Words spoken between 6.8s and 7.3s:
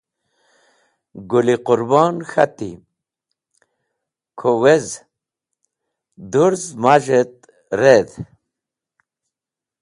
maz̃h